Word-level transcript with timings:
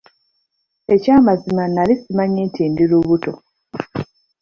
Eky'amazima 0.93 1.63
nnali 1.67 1.93
ssimanyi 1.97 2.41
nti 2.47 2.63
ndi 2.71 2.83
lubuto. 2.91 3.31